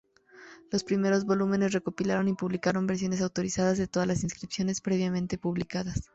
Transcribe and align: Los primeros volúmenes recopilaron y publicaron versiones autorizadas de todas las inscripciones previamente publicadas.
Los 0.71 0.83
primeros 0.83 1.25
volúmenes 1.27 1.73
recopilaron 1.73 2.27
y 2.27 2.33
publicaron 2.33 2.87
versiones 2.87 3.21
autorizadas 3.21 3.77
de 3.77 3.85
todas 3.85 4.07
las 4.07 4.23
inscripciones 4.23 4.81
previamente 4.81 5.37
publicadas. 5.37 6.09